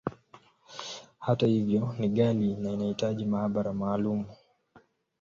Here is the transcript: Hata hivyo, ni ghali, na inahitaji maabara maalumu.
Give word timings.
Hata 1.19 1.47
hivyo, 1.47 1.95
ni 1.99 2.09
ghali, 2.09 2.55
na 2.55 2.71
inahitaji 2.71 3.25
maabara 3.25 3.73
maalumu. 3.73 4.25